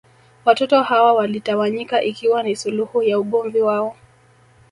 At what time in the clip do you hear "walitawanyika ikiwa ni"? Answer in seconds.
1.13-2.55